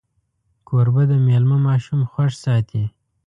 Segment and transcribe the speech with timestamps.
[0.67, 2.83] کوربه د میلمه ماشومان خوښ ساتي.